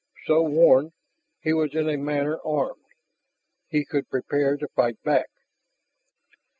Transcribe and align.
So 0.25 0.41
warned, 0.41 0.93
he 1.41 1.53
was 1.53 1.75
in 1.75 1.87
a 1.87 1.95
manner 1.95 2.39
armed; 2.43 2.85
he 3.67 3.85
could 3.85 4.09
prepare 4.09 4.57
to 4.57 4.67
fight 4.69 4.99
back. 5.03 5.29